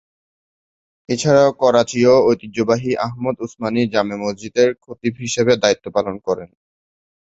[1.09, 6.49] এছাড়াও করাচীর ঐতিহ্যবাহী আহমদ উসমানি জামে মসজিদ এর খতিব হিসেবে দায়িত্ব পালন করেন।